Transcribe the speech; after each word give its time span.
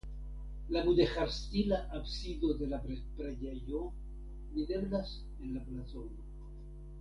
La 0.75 0.79
mudeĥarstila 0.85 1.81
absido 1.99 2.49
de 2.61 2.69
la 2.71 2.79
preĝejo 2.87 3.83
videblas 4.57 5.13
en 5.27 5.55
la 5.59 5.63
blazono. 5.69 6.27